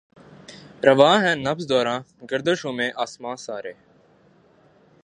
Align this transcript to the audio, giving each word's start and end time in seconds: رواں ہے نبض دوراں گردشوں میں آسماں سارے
رواں 0.85 1.17
ہے 1.23 1.33
نبض 1.35 1.69
دوراں 1.69 1.99
گردشوں 2.31 2.73
میں 2.73 2.89
آسماں 2.95 3.35
سارے 3.35 3.73